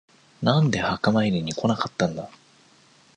[0.41, 2.27] なんで墓参りに来なかったんだ。